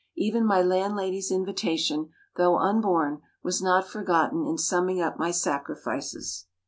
Even 0.15 0.47
my 0.47 0.63
landlady's 0.63 1.29
invitation, 1.29 2.09
though 2.35 2.57
unborn, 2.57 3.21
was 3.43 3.61
not 3.61 3.87
forgotten 3.87 4.47
in 4.47 4.57
summing 4.57 4.99
up 4.99 5.19
my 5.19 5.29
sacrifices. 5.29 6.47